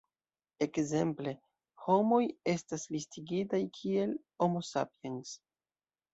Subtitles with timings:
[0.65, 1.33] Ekzemple,
[1.83, 2.21] homoj
[2.55, 5.37] estas listigitaj kiel "Homo sapiens".